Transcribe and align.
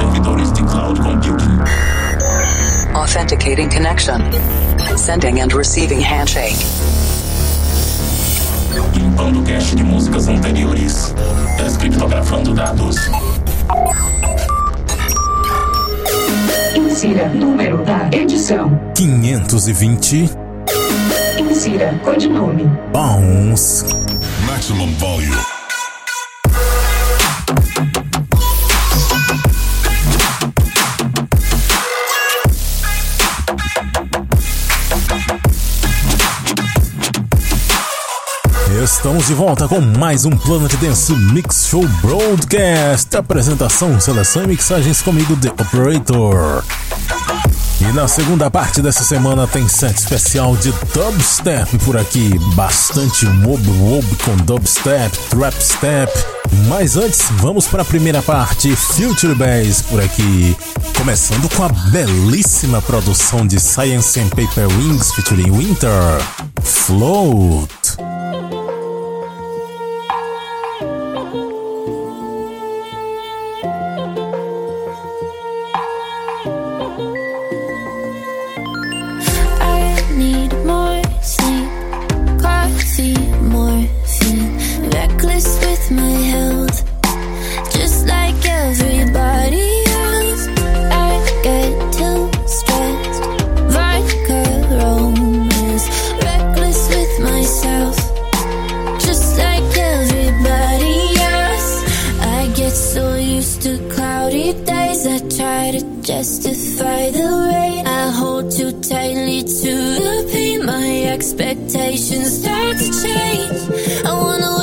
servidores 0.00 0.52
de 0.52 0.62
cloud 0.62 0.98
computing. 0.98 1.60
Authenticating 2.94 3.68
connection. 3.68 4.20
Sending 4.96 5.40
and 5.40 5.52
receiving 5.52 6.00
handshake. 6.00 6.56
Limpando 8.94 9.42
cache 9.42 9.76
de 9.76 9.82
músicas 9.84 10.28
anteriores. 10.28 11.14
Descriptografando 11.58 12.54
dados. 12.54 12.96
Insira 16.74 17.28
número 17.28 17.84
da 17.84 18.08
edição. 18.12 18.70
520 18.94 20.30
Insira 21.38 21.94
codinome. 22.04 22.64
Bounce. 22.92 23.84
Maximum 24.46 24.92
volume. 24.94 25.36
Estamos 39.00 39.26
de 39.26 39.32
volta 39.32 39.66
com 39.66 39.80
mais 39.80 40.26
um 40.26 40.30
Planet 40.30 40.74
Dance 40.74 41.10
Mix 41.14 41.68
Show 41.68 41.88
Broadcast. 42.02 43.16
Apresentação, 43.16 43.98
seleção 43.98 44.44
e 44.44 44.48
mixagens 44.48 45.00
comigo, 45.00 45.34
The 45.36 45.48
Operator. 45.48 46.62
E 47.80 47.92
na 47.94 48.06
segunda 48.06 48.50
parte 48.50 48.82
dessa 48.82 49.02
semana 49.02 49.46
tem 49.46 49.66
set 49.66 49.96
especial 49.96 50.54
de 50.54 50.70
dubstep 50.92 51.78
por 51.78 51.96
aqui. 51.96 52.38
Bastante 52.54 53.24
wob 53.24 53.66
wob 53.70 54.06
com 54.16 54.36
dubstep, 54.44 55.18
trapstep. 55.30 56.12
Mas 56.68 56.98
antes, 56.98 57.22
vamos 57.36 57.66
para 57.66 57.80
a 57.80 57.86
primeira 57.86 58.20
parte, 58.20 58.76
Future 58.76 59.34
Bass 59.34 59.80
por 59.80 60.02
aqui. 60.02 60.54
Começando 60.98 61.48
com 61.56 61.64
a 61.64 61.70
belíssima 61.90 62.82
produção 62.82 63.46
de 63.46 63.58
Science 63.58 64.20
and 64.20 64.28
Paper 64.28 64.68
Wings 64.68 65.14
featuring 65.14 65.52
Winter. 65.52 66.20
Float. 66.62 68.19
Justify 106.10 107.10
the 107.12 107.28
rain. 107.52 107.86
I 107.86 108.10
hold 108.10 108.50
too 108.50 108.72
tightly 108.80 109.42
to 109.42 109.72
the 110.06 110.28
pain. 110.32 110.66
My 110.66 110.90
expectations 111.14 112.30
start 112.40 112.74
to 112.82 112.88
change. 113.04 113.58
I 114.04 114.12
wanna 114.22 114.59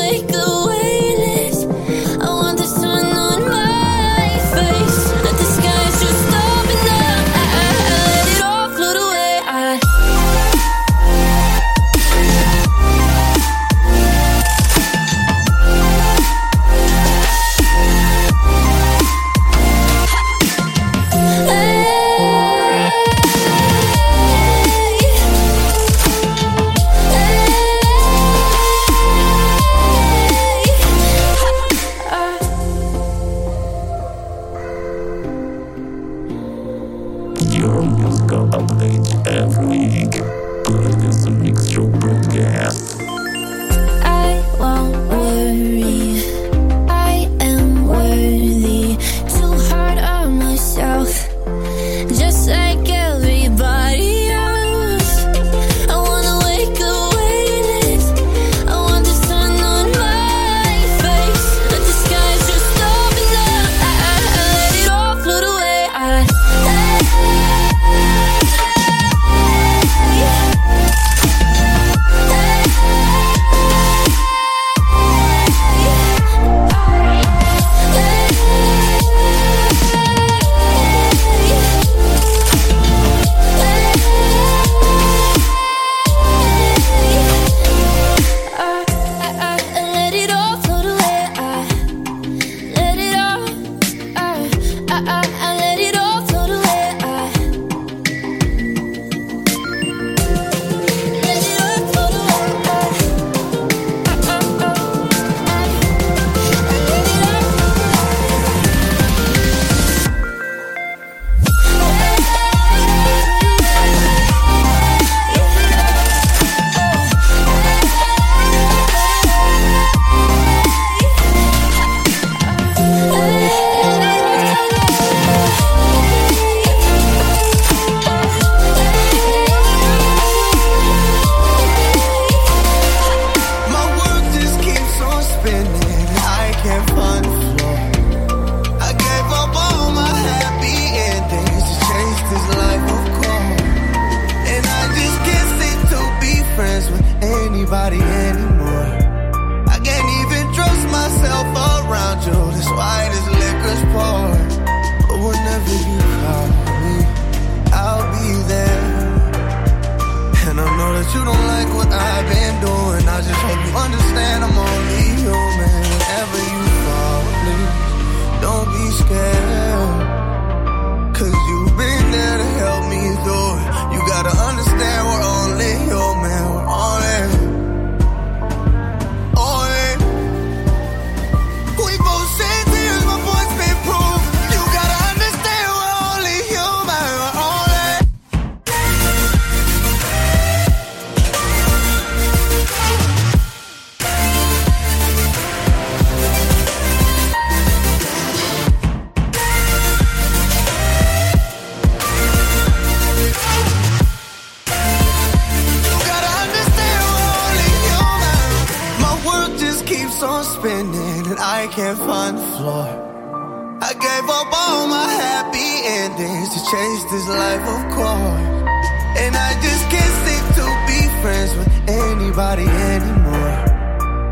anybody 222.37 222.69
anymore. 222.69 223.57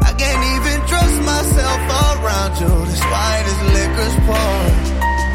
I 0.06 0.13
can't 0.13 0.44
even 0.54 0.78
trust 0.86 1.18
myself 1.25 1.81
around 1.90 2.54
you, 2.62 2.69
despite 2.86 3.46
this 3.50 3.62
liquor's 3.74 4.16
pour. 4.30 4.62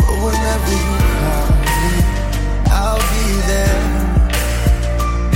But 0.06 0.16
whenever 0.22 0.74
you 0.86 0.96
call 1.18 1.50
me, 1.66 1.90
I'll 2.70 3.02
be 3.10 3.26
there. 3.50 3.82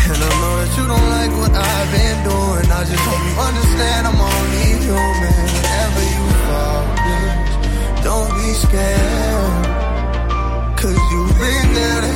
And 0.07 0.19
I 0.23 0.31
know 0.41 0.55
that 0.63 0.71
you 0.79 0.85
don't 0.87 1.09
like 1.11 1.33
what 1.43 1.53
I've 1.59 1.91
been 1.91 2.19
doing. 2.23 2.67
I 2.71 2.83
just 2.87 3.03
hope 3.03 3.23
you 3.27 3.35
understand 3.51 4.07
I'm 4.07 4.21
only 4.31 4.79
human. 4.87 5.35
Whenever 5.59 6.05
you 6.15 6.27
fall, 6.47 6.83
bitch, 7.03 7.53
don't 8.07 8.31
be 8.39 8.49
scared. 8.63 9.67
Cause 10.79 10.99
you've 11.11 11.35
been 11.41 11.75
there 11.75 12.14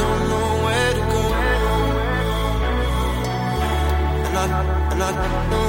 don't 0.00 0.22
know 0.30 0.48
where 0.64 0.92
to 0.98 1.02
go. 1.12 1.22
And 4.26 4.36
I, 4.38 4.46
and 4.92 5.02
I 5.02 5.65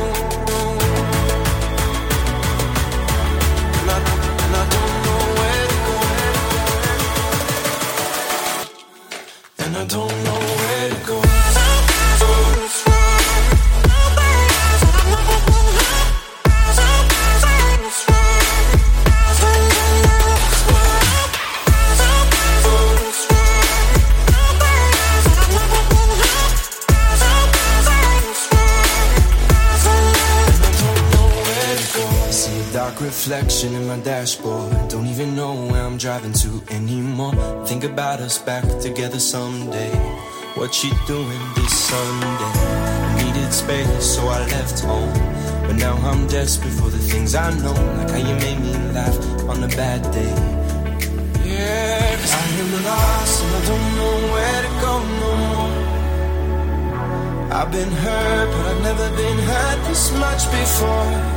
reflection 33.48 33.82
in 33.82 33.88
my 33.88 33.98
dashboard. 34.04 34.90
Don't 34.90 35.08
even 35.08 35.34
know 35.34 35.54
where 35.72 35.82
I'm 35.82 35.98
driving 35.98 36.34
to 36.34 36.62
anymore. 36.70 37.34
Think 37.66 37.86
about 37.86 38.20
us 38.20 38.38
back 38.38 38.66
together 38.82 39.20
someday. 39.20 39.96
What 40.56 40.84
you 40.84 40.92
doing 41.08 41.40
this 41.56 41.74
Sunday? 41.88 42.52
I 43.08 43.24
needed 43.24 43.54
space, 43.54 44.16
so 44.16 44.28
I 44.28 44.40
left 44.48 44.80
home. 44.82 45.14
But 45.66 45.78
now 45.78 45.96
I'm 46.10 46.28
desperate 46.28 46.74
for 46.74 46.90
the 46.90 46.98
things 46.98 47.36
I 47.36 47.50
know. 47.62 47.72
Like 47.98 48.10
how 48.10 48.18
you 48.18 48.36
made 48.36 48.60
me 48.60 48.74
laugh 48.92 49.18
on 49.48 49.64
a 49.64 49.70
bad 49.70 50.02
day. 50.12 50.36
Yeah, 51.48 52.18
I 52.42 52.48
am 52.64 52.72
lost 52.84 53.44
and 53.44 53.54
I 53.56 53.62
don't 53.70 53.88
know 54.00 54.16
where 54.34 54.62
to 54.66 54.72
go 54.84 54.94
no 55.24 55.32
more. 55.52 55.76
I've 57.60 57.72
been 57.72 57.94
hurt, 58.04 58.48
but 58.52 58.66
I've 58.72 58.84
never 58.90 59.08
been 59.16 59.40
hurt 59.40 59.80
this 59.88 60.12
much 60.20 60.44
before. 60.52 61.37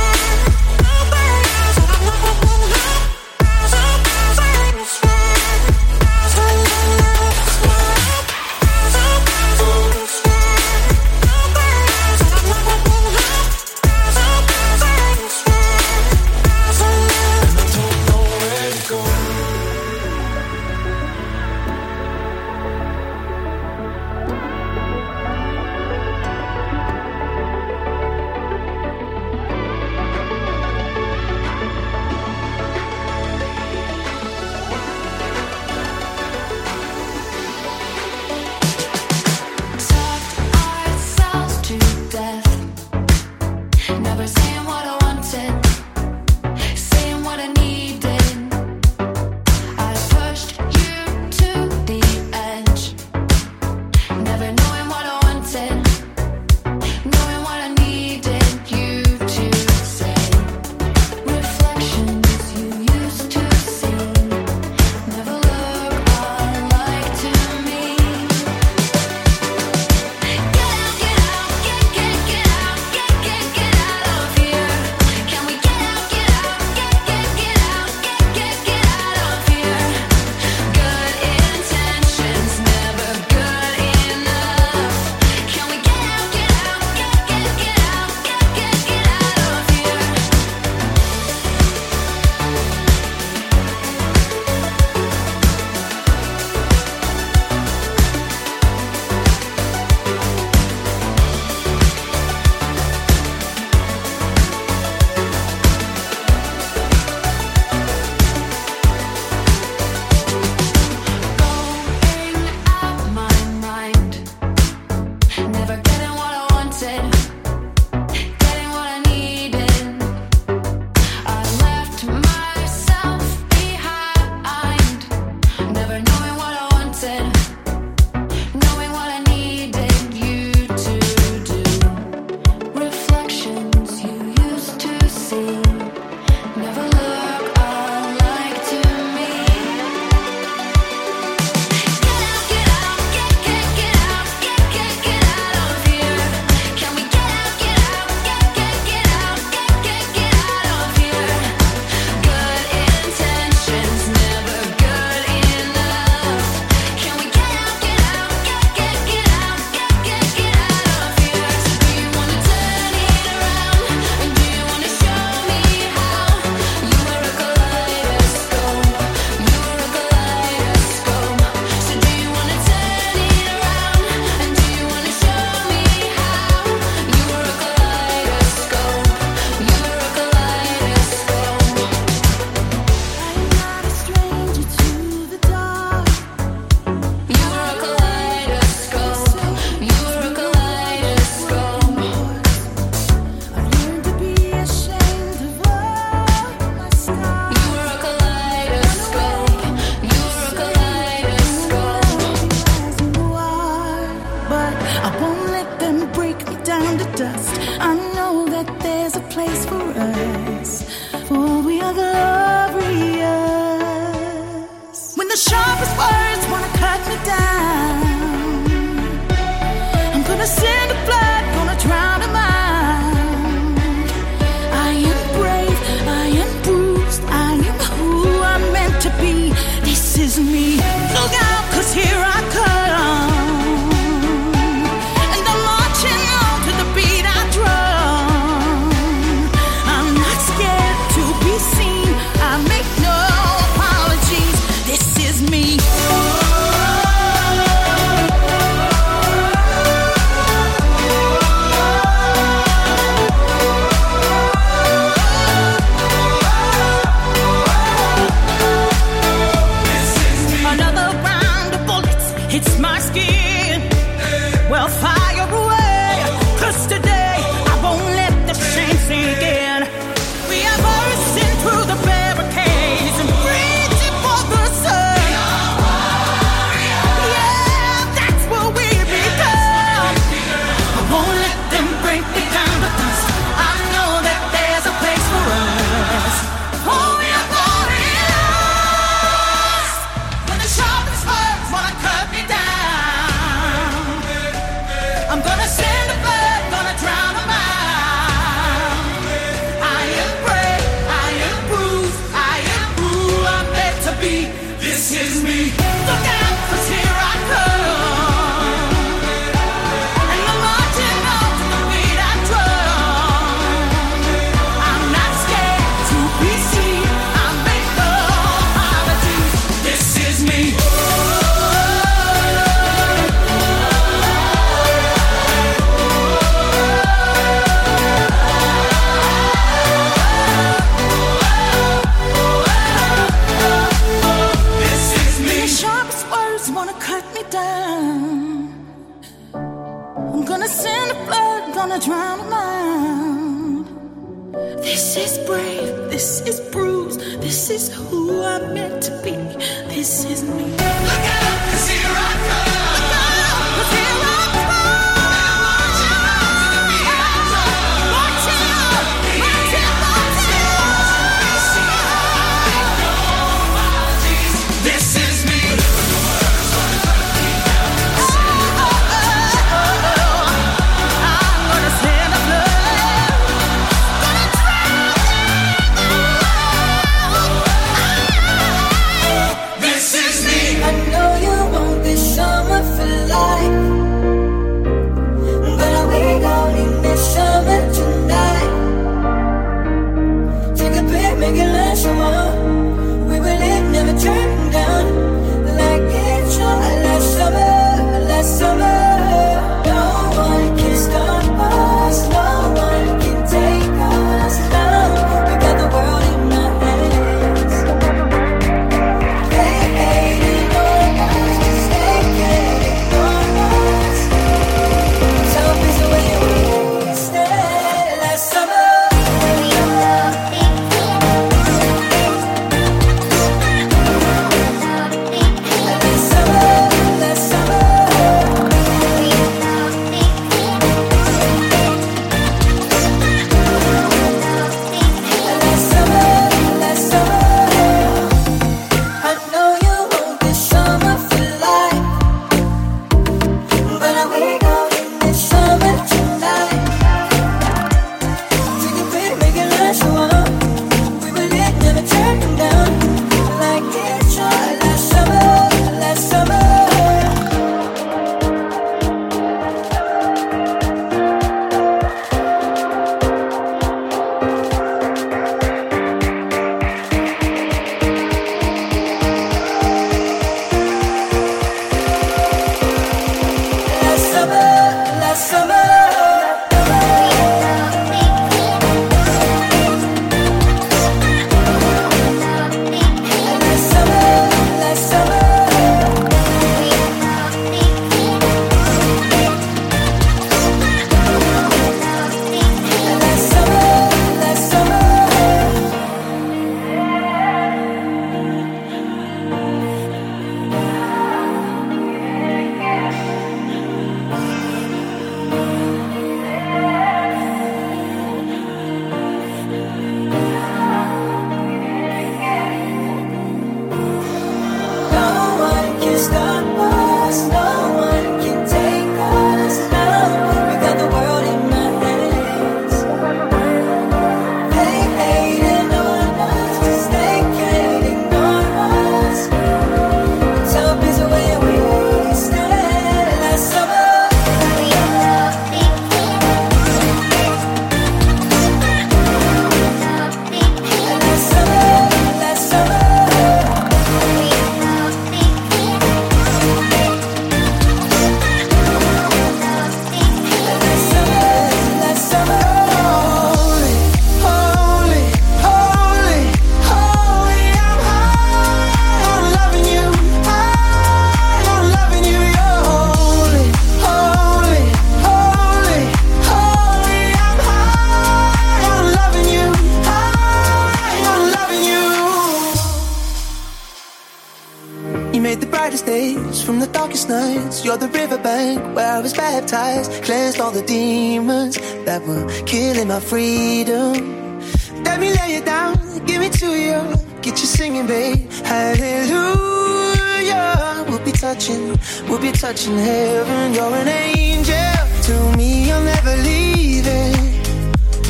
We'll 592.27 592.39
be 592.39 592.51
touching 592.51 592.97
heaven. 592.97 593.73
You're 593.73 593.95
an 593.95 594.07
angel 594.07 594.93
to 595.27 595.57
me. 595.57 595.87
You'll 595.87 596.03
never 596.03 596.35
leave 596.37 597.05
it. 597.05 597.65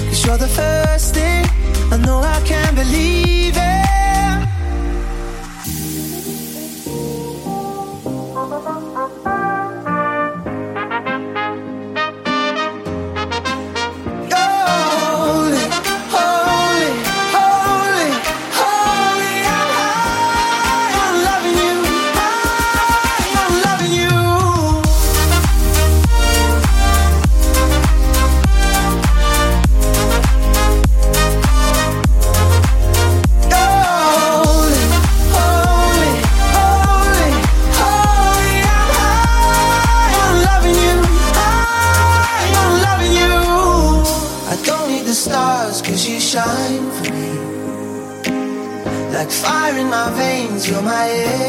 Cause 0.09 0.25
you're 0.25 0.37
the 0.37 0.47
first 0.47 1.13
thing 1.15 1.45
I 1.91 1.97
know 1.97 2.19
I 2.19 2.41
can 2.45 2.75
believe 2.75 3.55
it. 3.57 3.80
caer. 51.01 51.40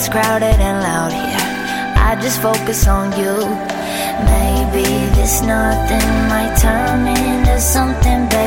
it's 0.00 0.08
crowded 0.08 0.58
and 0.58 0.80
loud 0.82 1.12
here. 1.12 1.44
I 2.08 2.16
just 2.22 2.40
focus 2.40 2.86
on 2.88 3.12
you. 3.20 3.36
Maybe 4.32 4.88
this 5.14 5.42
nothing 5.42 6.08
might 6.32 6.56
turn 6.56 7.06
into 7.06 7.60
something 7.60 8.26
better. 8.30 8.39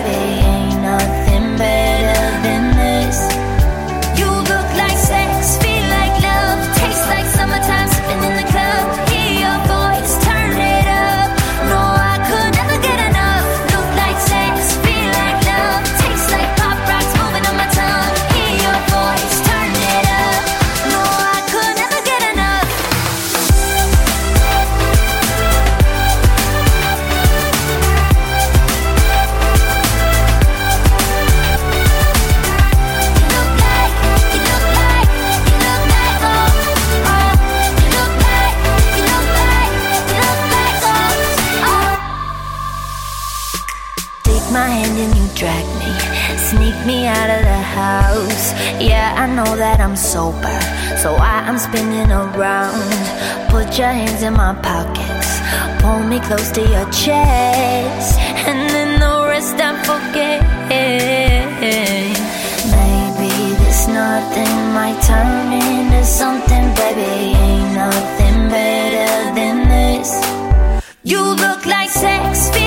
sober, 50.14 50.60
so 51.02 51.10
I 51.16 51.42
am 51.50 51.58
spinning 51.58 52.12
around. 52.12 52.78
Put 53.50 53.68
your 53.80 53.94
hands 54.00 54.22
in 54.22 54.34
my 54.34 54.54
pockets, 54.70 55.30
pull 55.82 56.02
me 56.12 56.20
close 56.28 56.52
to 56.58 56.62
your 56.62 56.88
chest, 57.02 58.20
and 58.48 58.60
then 58.74 58.90
the 59.04 59.16
rest 59.34 59.56
I 59.70 59.72
forget. 59.90 60.40
Maybe 62.76 63.34
this 63.62 63.88
nothing, 63.88 64.56
might 64.78 65.00
turn 65.10 65.52
into 65.66 66.04
something, 66.06 66.66
baby. 66.78 67.14
Ain't 67.48 67.74
nothing 67.84 68.38
better 68.56 69.14
than 69.38 69.56
this. 69.74 70.10
You 71.04 71.22
look 71.44 71.66
like 71.66 71.90
sex. 71.90 72.63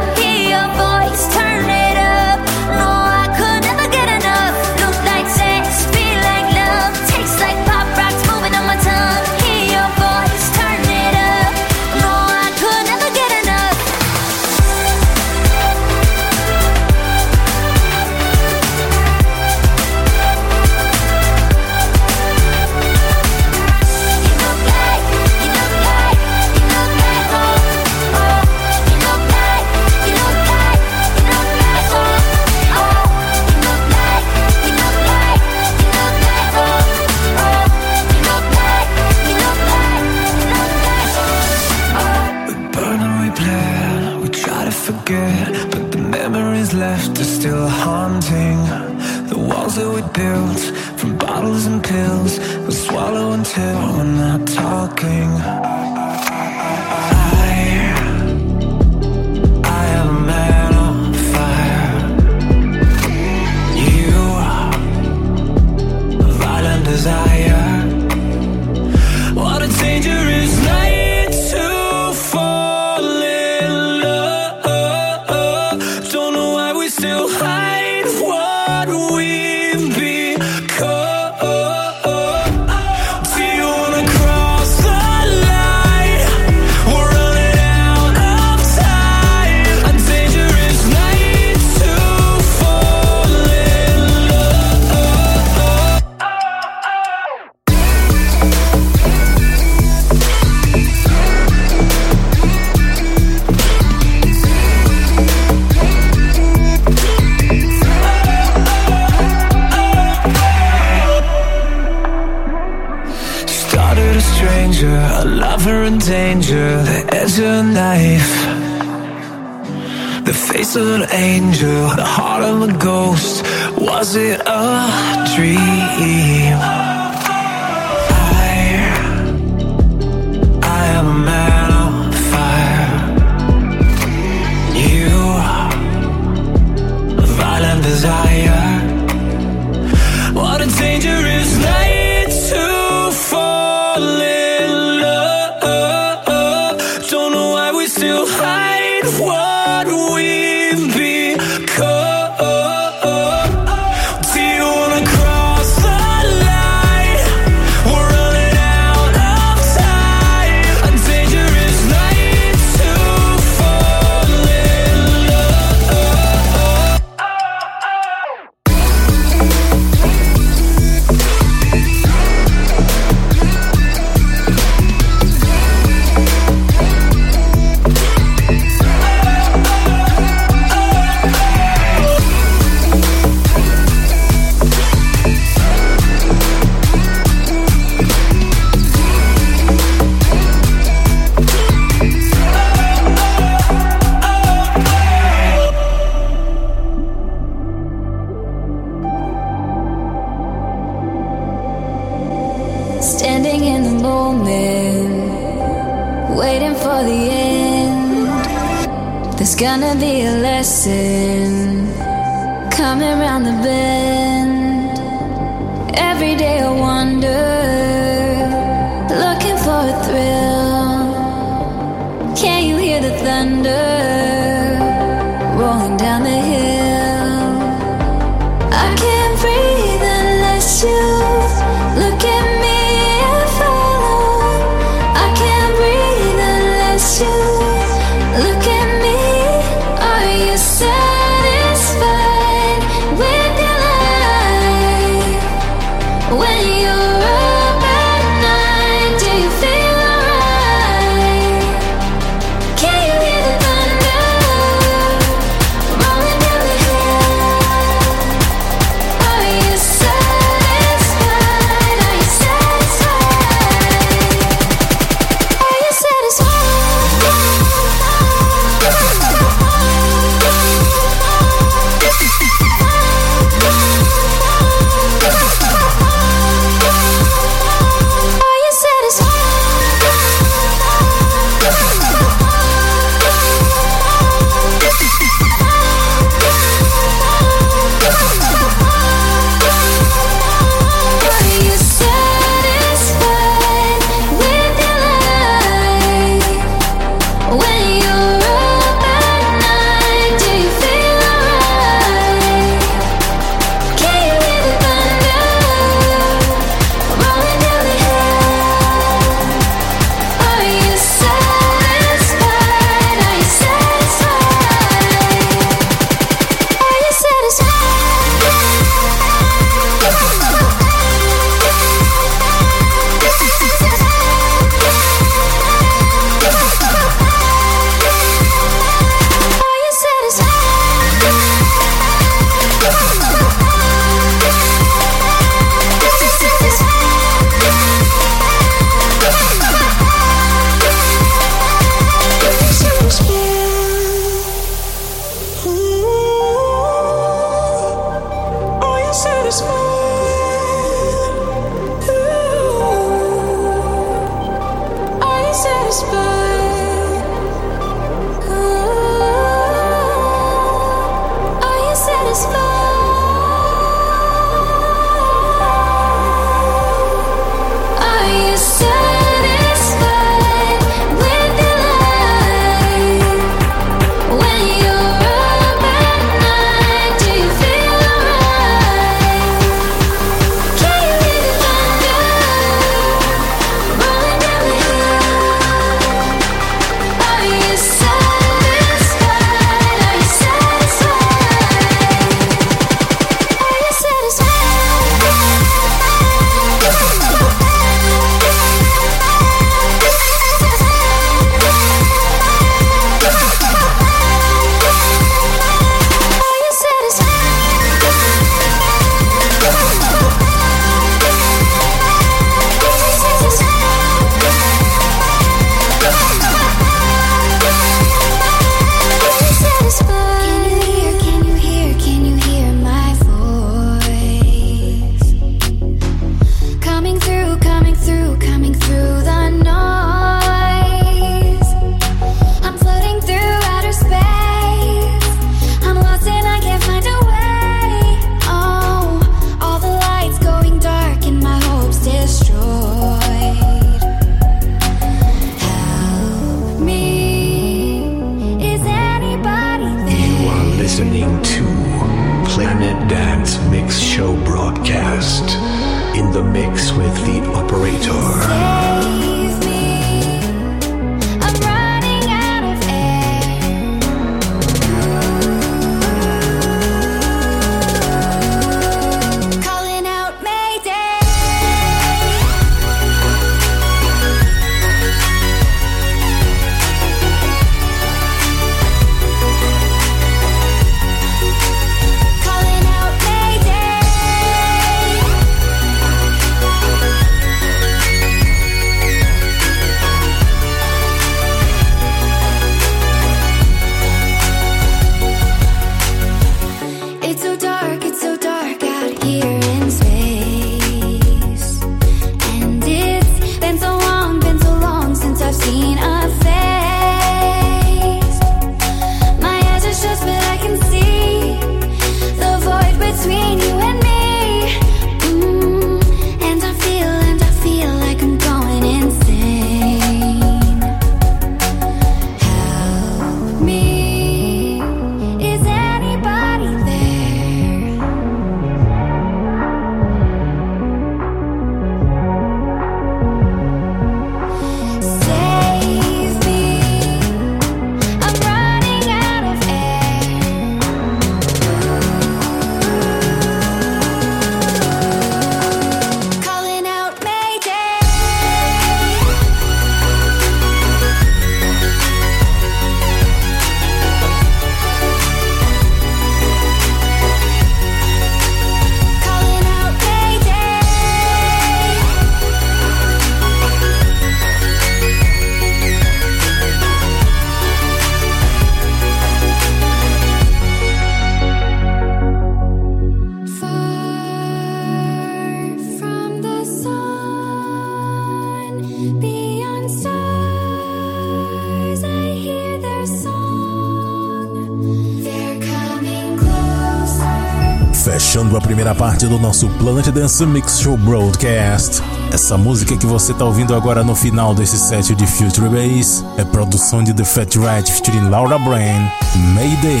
Parte 589.20 589.26
do 589.26 589.38
nosso 589.38 589.68
Planet 589.70 590.08
Dance 590.08 590.46
Mix 590.46 590.80
Show 590.80 590.96
Broadcast. 590.96 592.02
Essa 592.32 592.56
música 592.56 592.96
que 592.96 593.06
você 593.06 593.34
tá 593.34 593.44
ouvindo 593.44 593.74
agora 593.74 594.02
no 594.02 594.14
final 594.14 594.54
desse 594.54 594.78
set 594.78 595.14
de 595.14 595.26
Future 595.26 595.68
Bass 595.68 596.24
é 596.38 596.44
produção 596.44 597.02
de 597.02 597.12
The 597.12 597.24
Fat 597.24 597.56
Rat 597.56 597.90
featuring 597.90 598.30
Laura 598.30 598.58
Brand, 598.58 599.10
Mayday. 599.54 600.00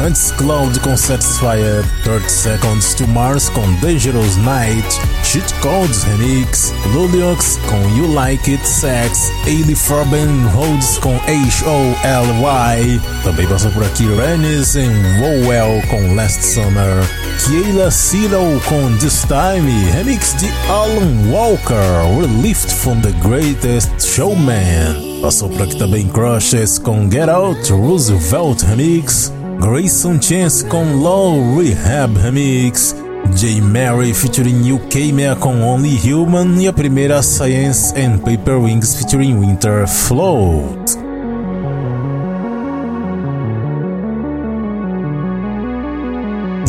Antes 0.00 0.30
Cloud 0.32 0.78
com 0.80 0.96
Satisfier, 0.96 1.84
30 2.04 2.28
Seconds 2.28 2.94
to 2.94 3.08
Mars 3.08 3.48
com 3.48 3.72
Dangerous 3.80 4.36
Night, 4.36 4.86
Cheat 5.22 5.54
Codes 5.60 6.02
Remix, 6.04 6.72
Luliox 6.92 7.58
com 7.68 7.80
You 7.96 8.12
Like 8.12 8.52
It 8.52 8.68
Sex, 8.68 9.30
Ailey 9.46 9.74
Farben 9.74 10.28
Rhodes 10.54 10.98
com 10.98 11.14
H-O-L-Y. 11.16 13.00
Também 13.22 13.46
passou 13.46 13.70
por 13.70 13.84
aqui 13.84 14.04
Rennes 14.04 14.74
e 14.74 14.86
Wowell 15.20 15.82
com 15.88 16.14
Last 16.14 16.44
Summer. 16.44 17.02
Keila 17.46 17.90
Ciro 17.90 18.60
com 18.68 18.96
This 18.98 19.22
Time, 19.22 19.90
remix 19.92 20.34
de 20.38 20.48
Alan 20.68 21.30
Walker, 21.30 21.74
Relieved 22.20 22.72
from 22.72 23.00
the 23.00 23.12
Greatest 23.26 23.90
Showman. 24.00 25.20
Passou 25.22 25.48
por 25.48 25.62
aqui 25.62 25.76
também 25.76 26.08
Crushes 26.08 26.78
com 26.78 27.10
Get 27.10 27.28
Out, 27.28 27.72
Roosevelt 27.72 28.62
Remix, 28.62 29.32
Grayson 29.60 30.20
Chance 30.20 30.64
com 30.66 30.84
Low 30.96 31.58
Rehab 31.58 32.18
Remix, 32.18 32.94
J. 33.30 33.60
Mary 33.60 34.12
featuring 34.12 34.72
UK 34.72 35.12
Mea 35.12 35.36
com 35.36 35.62
Only 35.62 35.96
Human 35.96 36.60
e 36.60 36.68
a 36.68 36.72
primeira 36.72 37.22
Science 37.22 37.94
and 37.98 38.18
Paper 38.18 38.56
Wings 38.56 38.94
featuring 38.94 39.38
Winter 39.38 39.86
Float. 39.86 41.00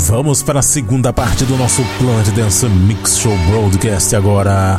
Vamos 0.08 0.44
para 0.44 0.60
a 0.60 0.63
segunda 0.63 1.13
parte 1.13 1.46
do 1.46 1.56
nosso 1.58 1.82
Planet 1.98 2.28
Dance 2.36 2.68
Mix 2.68 3.18
Show 3.18 3.36
Broadcast 3.50 4.16
agora. 4.16 4.78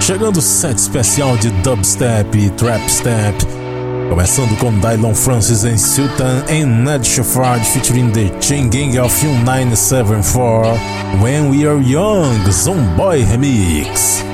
Chegando 0.00 0.38
o 0.38 0.42
set 0.42 0.76
especial 0.76 1.36
de 1.36 1.50
dubstep 1.62 2.36
e 2.38 2.50
trapstep. 2.50 3.57
Começando 4.08 4.56
com 4.58 4.72
Dylon 4.72 5.14
Francis 5.14 5.64
em 5.64 5.76
Sultan 5.76 6.42
e 6.48 6.64
Ned 6.64 7.06
Shepard 7.06 7.64
featuring 7.64 8.10
The 8.10 8.32
Chain 8.40 8.68
Gang 8.70 8.98
of 8.98 9.14
1974 9.26 10.78
When 11.22 11.50
We 11.50 11.66
Are 11.66 11.80
Young 11.80 12.50
Zomboy 12.50 13.22
Remix. 13.24 14.24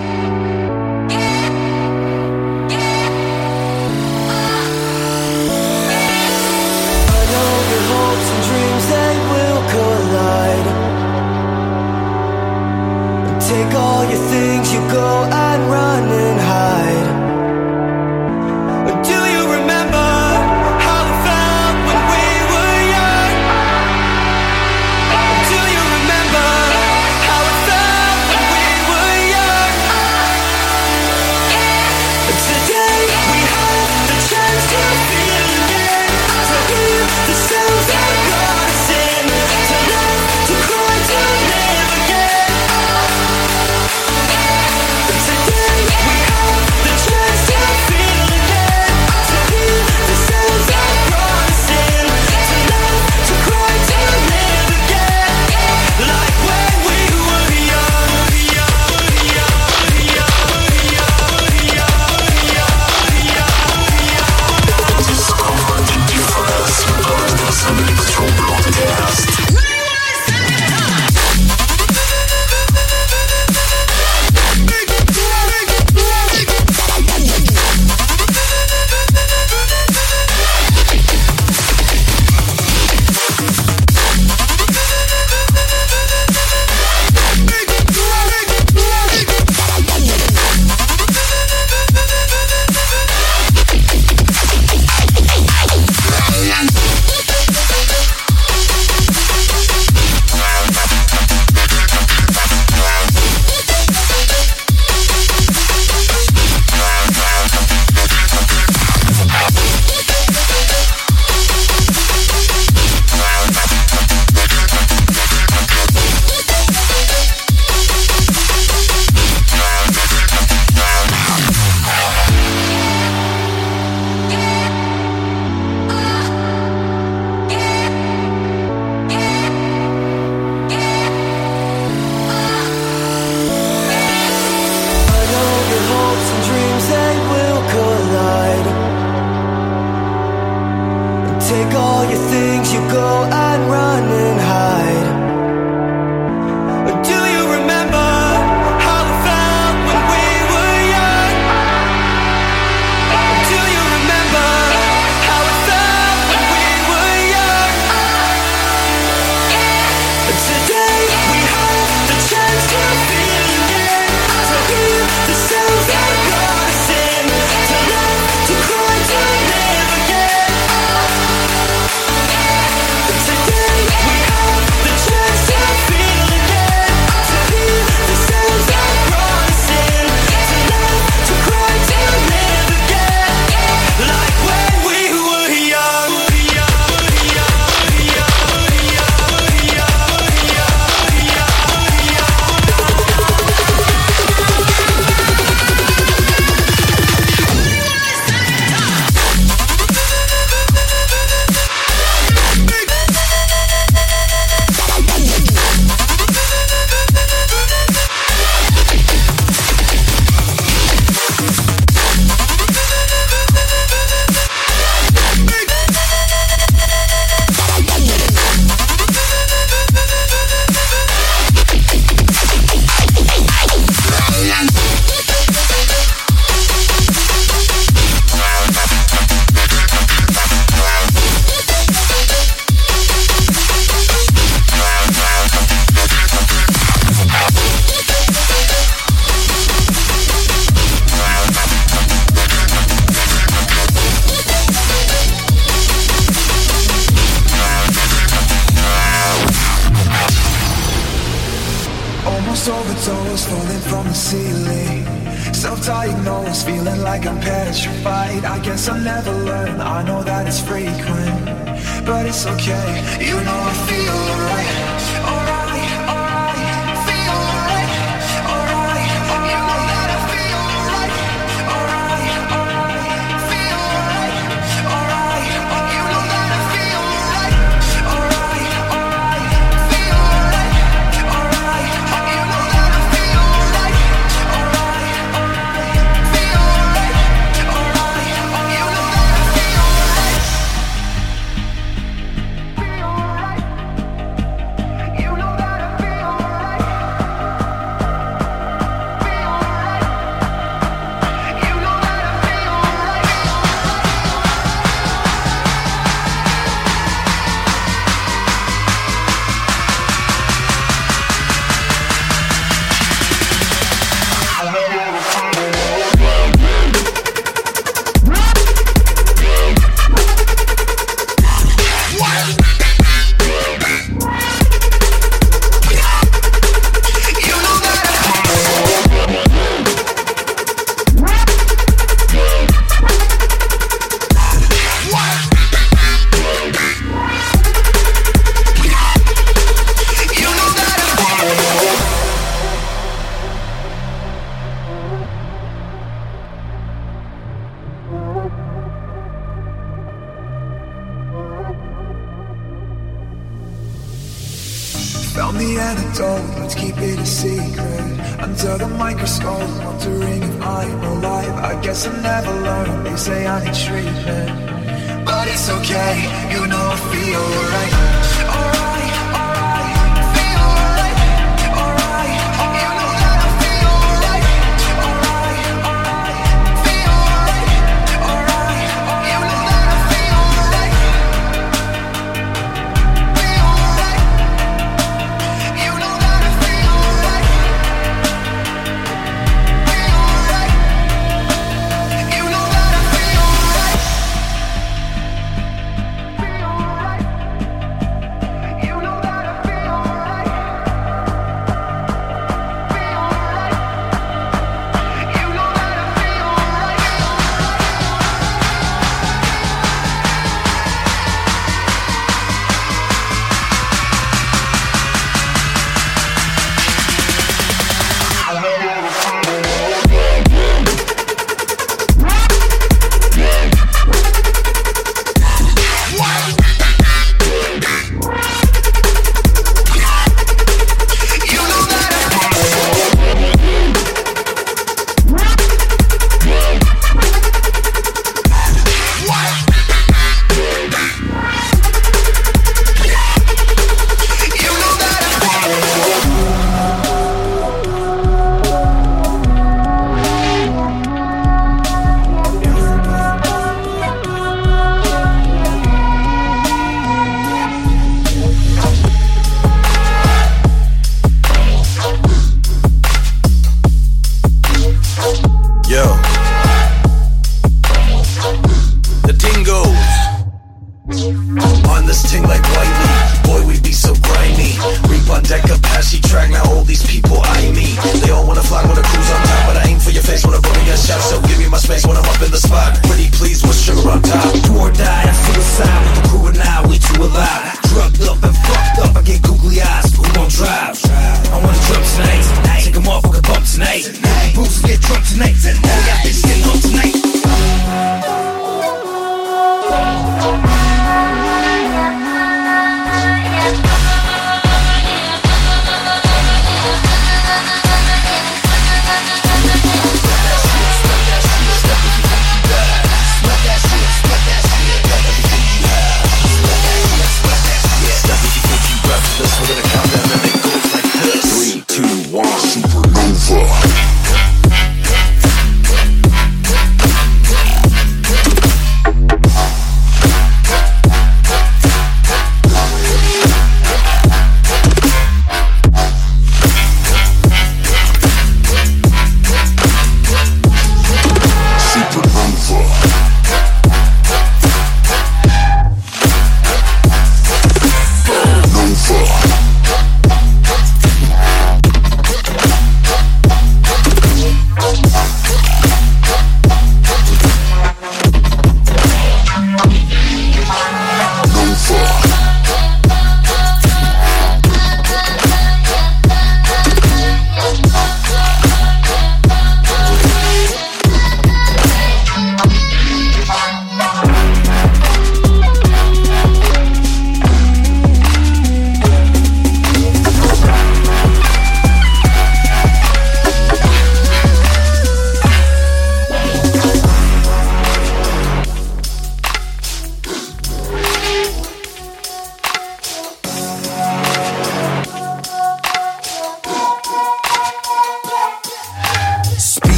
You 263.21 263.37
know 263.45 263.59
I 263.71 263.75
feel 263.89 264.13
alright. 264.13 264.44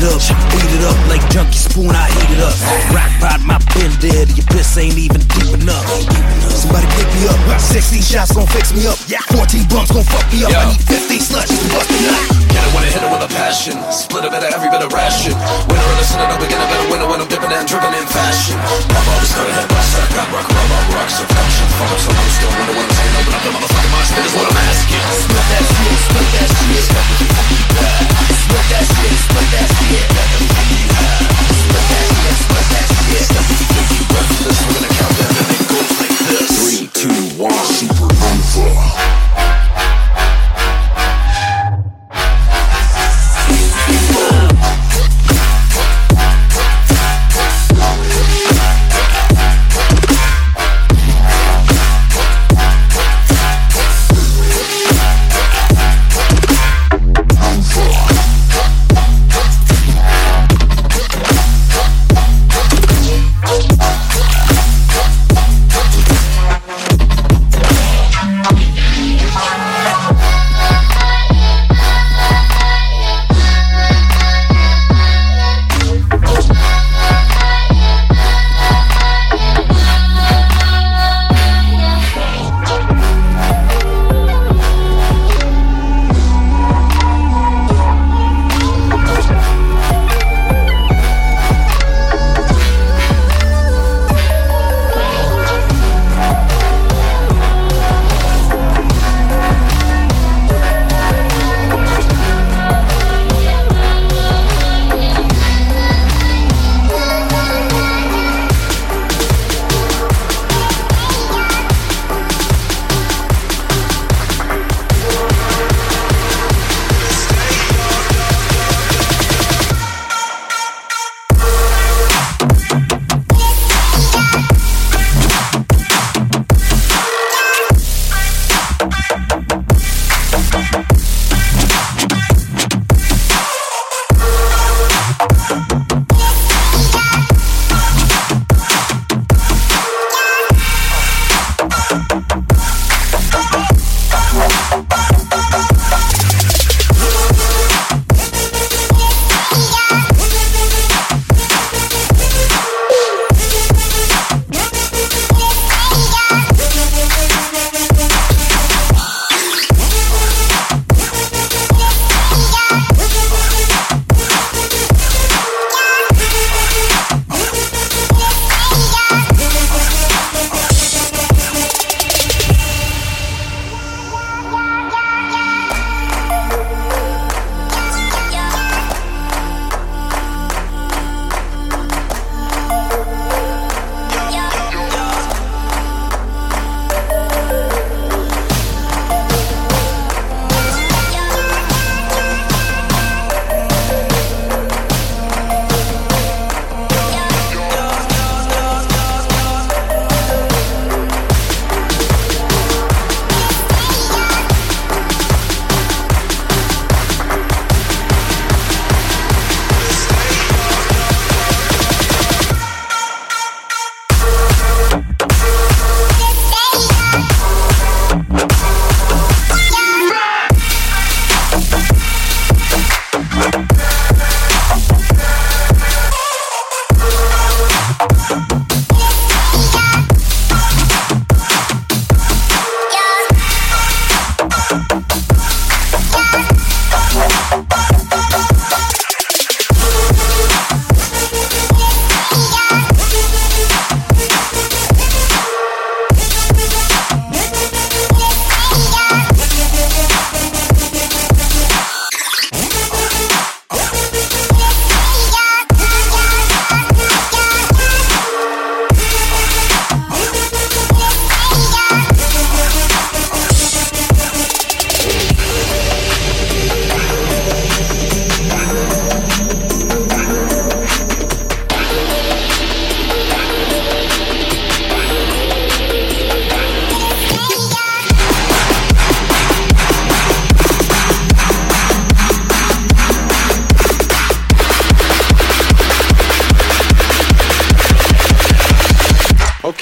It 0.00 0.08
up, 0.08 0.20
beat 0.52 0.72
it 0.72 0.84
up 0.84 0.96
like 1.08 1.20
junkie 1.28 1.60
spoon, 1.60 1.92
I 1.92 2.08
heat 2.08 2.32
it 2.32 2.40
up. 2.40 2.56
Rock 2.96 3.12
pot, 3.20 3.40
my 3.44 3.58
pen 3.76 3.92
dead, 4.00 4.32
your 4.32 4.46
piss 4.48 4.76
ain't 4.80 4.96
even 4.96 5.20
deep 5.36 5.52
enough. 5.60 5.84
Somebody 6.48 6.88
pick 6.96 7.08
me 7.16 7.28
up, 7.28 7.60
16 7.60 8.00
shots 8.00 8.32
gon' 8.32 8.48
fix 8.48 8.72
me 8.72 8.88
up. 8.88 8.96
14 9.36 9.68
bumps 9.68 9.92
gon' 9.92 10.04
fuck 10.08 10.24
me 10.32 10.44
up. 10.44 10.52
I 10.56 10.72
need 10.72 10.82
15 10.88 11.20
sluts 11.20 11.52
to 11.52 11.64
bust 11.72 11.90
me 11.92 12.08
up. 12.08 12.40
When 12.70 12.86
I 12.86 12.90
hit 12.92 13.02
it 13.02 13.10
with 13.10 13.26
a 13.26 13.30
passion. 13.34 13.76
Split 13.90 14.24
a 14.24 14.30
bit 14.30 14.46
of 14.46 14.54
every 14.54 14.70
bit 14.70 14.78
of 14.78 14.92
ration. 14.94 15.34
Winner 15.34 15.90
in 15.90 15.96
the 15.98 16.06
center, 16.06 16.28
no 16.30 16.36
beginner, 16.38 16.70
better 16.70 16.86
winner 16.86 17.08
when 17.10 17.18
I'm 17.18 17.26
dipping 17.26 17.50
and 17.50 17.66
dripping 17.66 17.94
in 17.98 18.06
fashion. 18.06 18.54
Pop 18.94 19.04
all 19.10 19.18
the 19.18 19.26
started 19.26 19.58
that 19.58 19.66
bust, 19.66 19.98
I 19.98 20.06
got 20.14 20.30
rock, 20.30 20.46
rock, 20.46 20.68
rock, 20.70 20.86
rock, 20.94 21.08
so 21.10 21.24
fashion. 21.26 21.66
Fuck 21.76 21.90
up, 21.90 21.98
so 21.98 22.10
I'm 22.14 22.30
still 22.30 22.52
wonder 22.54 22.74
what 22.78 22.86
I'm 22.86 22.94
saying. 22.94 23.14
Open 23.20 23.32
up 23.34 23.42
the 23.42 23.50
motherfucking 23.58 23.90
mind, 23.90 24.06
spit 24.06 24.22
is 24.22 24.34
what 24.38 24.46
I'm 24.46 24.60
asking. 24.70 25.02
Split 25.18 25.46
that 25.50 25.64
shit, 25.66 25.98
split 25.98 26.28
that 26.30 26.46
shit. 26.46 26.84
Split 28.38 28.66
that 28.70 28.84
shit, 28.86 29.18
split 29.18 29.48
that 29.50 29.66
shit. 29.66 29.89
Yeah. 29.90 30.20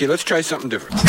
Let's 0.08 0.24
try 0.24 0.40
something 0.40 0.70
different. 0.70 1.07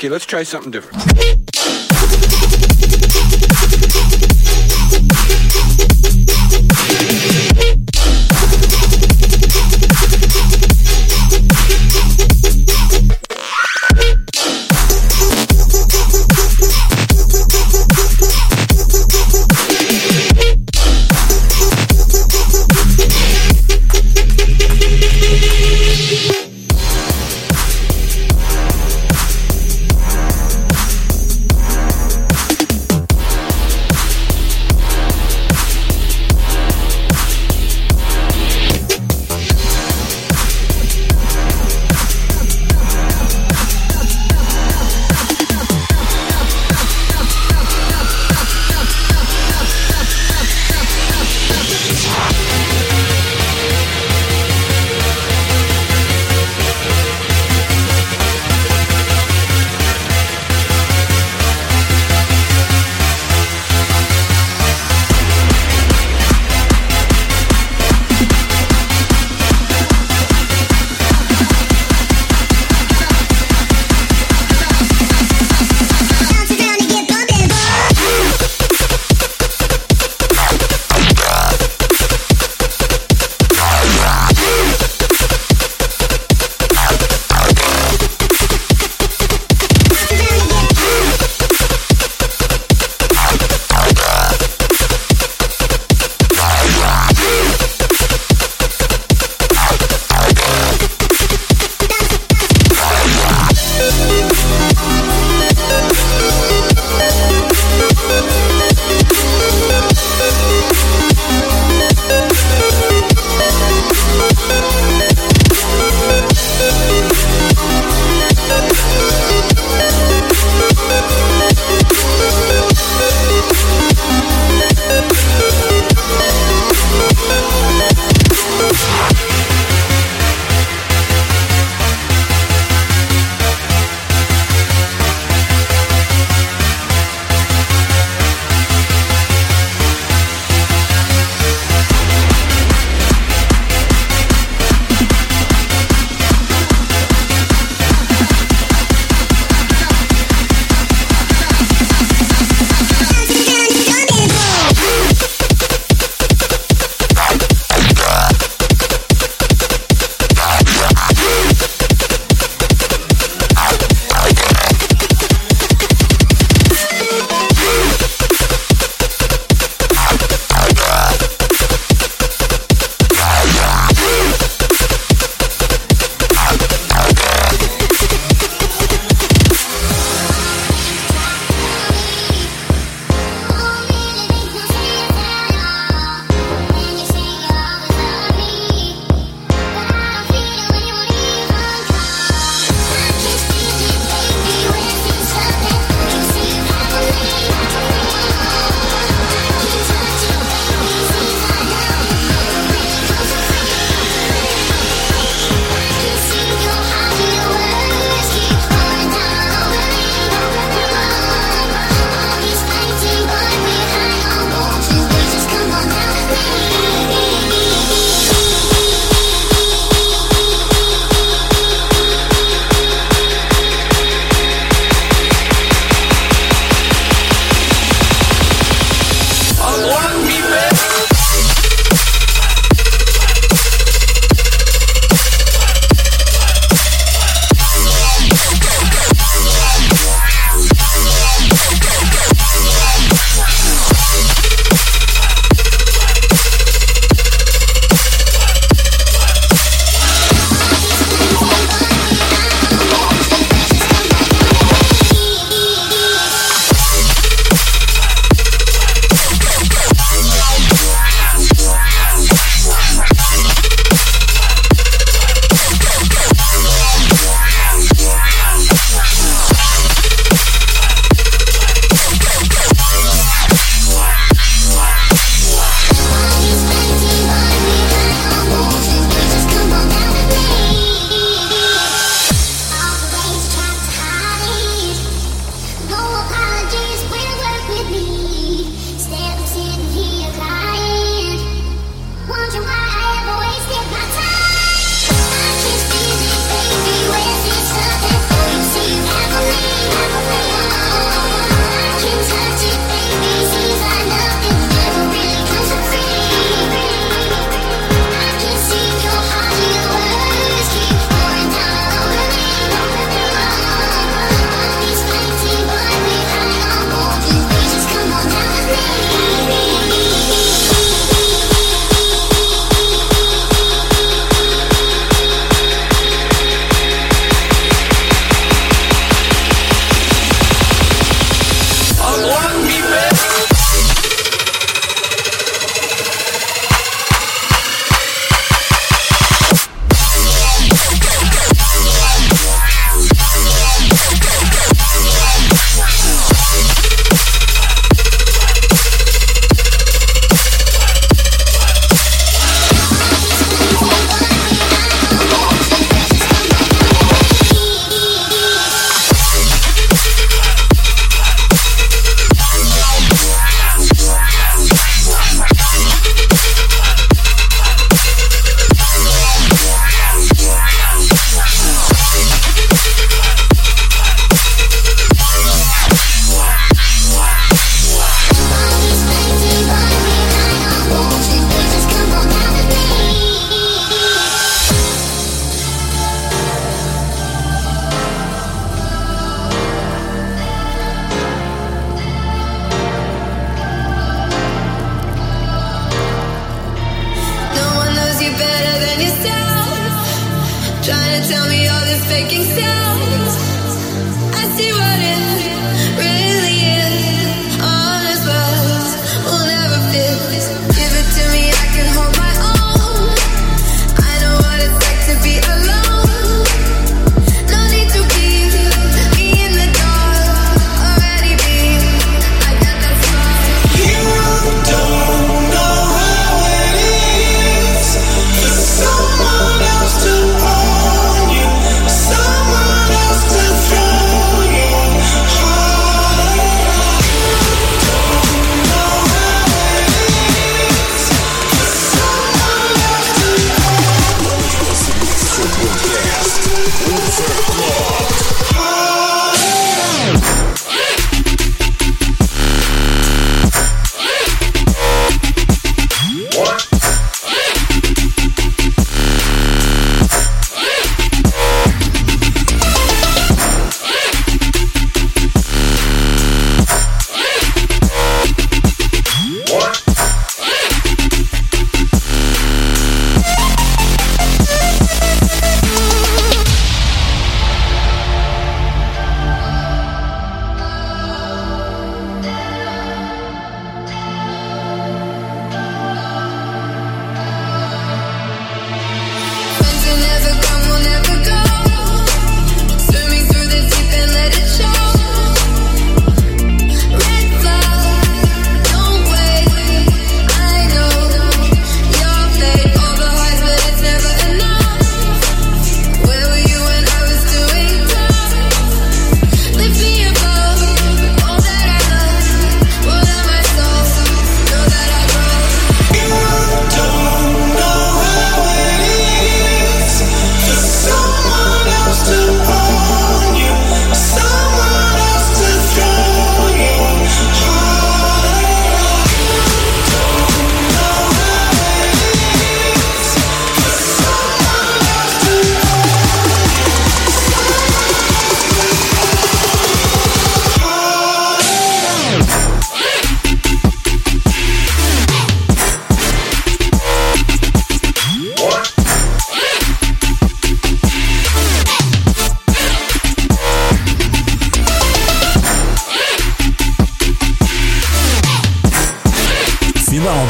Okay, 0.00 0.08
let's 0.08 0.24
try 0.24 0.42
something 0.44 0.70
different. 0.70 1.79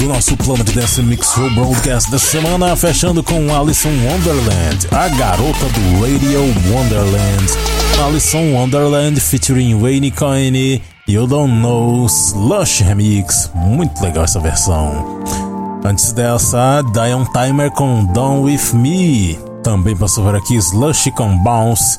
Do 0.00 0.08
nosso 0.08 0.34
plano 0.38 0.64
de 0.64 0.72
Dance 0.72 1.02
Mix 1.02 1.34
Show 1.34 1.50
Broadcast 1.50 2.10
da 2.10 2.18
semana, 2.18 2.74
fechando 2.74 3.22
com 3.22 3.54
Alison 3.54 3.90
Wonderland, 3.90 4.88
a 4.92 5.08
garota 5.10 5.66
do 5.66 6.00
Radio 6.00 6.40
Wonderland. 6.72 7.44
Alison 8.02 8.54
Wonderland 8.54 9.20
featuring 9.20 9.78
Wayne 9.78 10.10
Coyne, 10.10 10.82
You 11.06 11.26
Don't 11.26 11.52
Know, 11.52 12.06
Slush 12.06 12.82
Remix. 12.82 13.50
Muito 13.54 14.02
legal 14.02 14.24
essa 14.24 14.40
versão. 14.40 15.22
Antes 15.84 16.12
dessa, 16.12 16.82
Dion 16.94 17.26
Timer 17.26 17.70
com 17.70 18.06
Down 18.06 18.42
With 18.42 18.72
Me. 18.72 19.38
Também 19.62 19.94
passou 19.94 20.24
por 20.24 20.34
aqui 20.34 20.56
Slush 20.56 21.10
com 21.10 21.36
Bounce, 21.36 21.98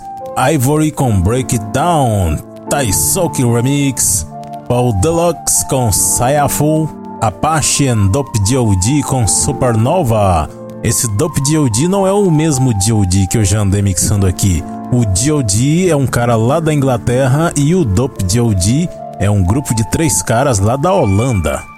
Ivory 0.51 0.89
com 0.91 1.21
Break 1.21 1.55
It 1.55 1.65
Down, 1.71 2.37
Taisoki 2.67 3.45
Remix, 3.45 4.25
Paul 4.67 4.93
Deluxe 4.93 5.67
com 5.69 5.91
Sayaful, 5.91 7.00
Apache 7.21 7.87
and 7.87 8.07
Dope 8.07 8.39
D.O.D. 8.39 9.03
com 9.03 9.27
Supernova. 9.27 10.49
Esse 10.81 11.07
Dope 11.07 11.39
D.O.D. 11.43 11.87
não 11.87 12.07
é 12.07 12.11
o 12.11 12.31
mesmo 12.31 12.73
D.O.D. 12.73 13.27
que 13.27 13.37
eu 13.37 13.45
já 13.45 13.59
andei 13.59 13.79
mixando 13.79 14.25
aqui. 14.25 14.63
O 14.91 15.05
D.O.D. 15.05 15.87
é 15.87 15.95
um 15.95 16.07
cara 16.07 16.35
lá 16.35 16.59
da 16.59 16.73
Inglaterra 16.73 17.53
e 17.55 17.75
o 17.75 17.85
Dope 17.85 18.23
D.O.D. 18.23 18.89
é 19.19 19.29
um 19.29 19.43
grupo 19.43 19.75
de 19.75 19.87
três 19.91 20.23
caras 20.23 20.57
lá 20.57 20.75
da 20.75 20.91
Holanda. 20.91 21.70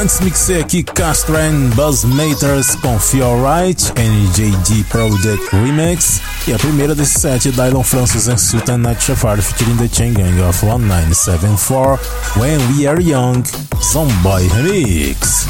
Antes 0.00 0.20
mixei 0.20 0.60
aqui 0.60 0.82
Castro 0.82 1.36
and 1.36 1.70
Buzz 1.76 2.04
Maters 2.04 2.74
com 2.74 2.98
Feel 2.98 3.36
Right, 3.44 3.92
NJD 3.96 4.82
Project 4.88 5.48
Remix. 5.52 6.20
E 6.48 6.52
a 6.52 6.58
primeira 6.58 6.96
desse 6.96 7.20
set, 7.20 7.52
Dylan 7.52 7.84
Francis 7.84 8.28
and 8.28 8.36
Sultan 8.36 8.78
Night 8.78 9.04
Shafar 9.04 9.40
featuring 9.40 9.76
the 9.76 9.88
Chain 9.88 10.12
Gang 10.12 10.42
of 10.42 10.66
1974, 10.66 12.00
When 12.36 12.58
We 12.72 12.88
Are 12.88 13.00
Young, 13.00 13.44
Zomboy 13.80 14.48
Remix. 14.48 15.46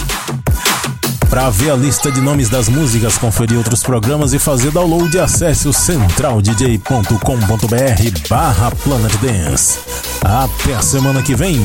Para 1.30 1.48
ver 1.48 1.70
a 1.70 1.74
lista 1.74 2.12
de 2.12 2.20
nomes 2.20 2.50
das 2.50 2.68
músicas, 2.68 3.16
conferir 3.16 3.56
outros 3.56 3.82
programas 3.82 4.34
e 4.34 4.38
fazer 4.38 4.70
download, 4.70 5.18
acesse 5.18 5.66
o 5.66 5.72
centraldj.com.br 5.72 8.28
barra 8.28 8.70
Planet 8.70 9.16
Dance. 9.16 9.78
Até 10.22 10.74
a 10.74 10.82
semana 10.82 11.22
que 11.22 11.34
vem! 11.34 11.58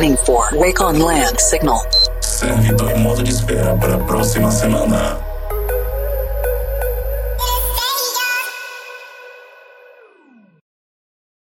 Listening 0.00 0.16
for 0.24 0.48
Wake 0.54 0.80
on 0.80 0.98
Land 0.98 1.38
signal. 1.38 1.78
Servidor 2.22 2.90
em 2.92 3.00
modo 3.00 3.22
de 3.22 3.30
espera 3.30 3.76
para 3.76 3.96
a 3.96 3.98
próxima 3.98 4.50
semana. 4.50 5.29